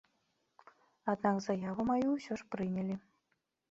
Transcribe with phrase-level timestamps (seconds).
[1.15, 2.95] Аднак заяву маю ўсё ж прынялі.